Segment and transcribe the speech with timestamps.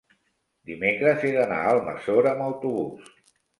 [0.69, 3.15] Dimecres he d'anar a Almassora amb autobús.